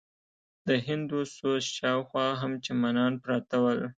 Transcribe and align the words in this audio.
د 0.67 0.69
هندوسوز 0.87 1.63
شاوخوا 1.77 2.27
هم 2.41 2.51
چمنان 2.65 3.13
پراته 3.23 3.57
ول. 3.63 3.81